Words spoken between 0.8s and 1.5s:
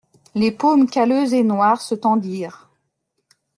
calleuses et